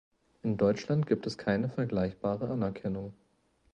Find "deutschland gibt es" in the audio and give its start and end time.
0.57-1.37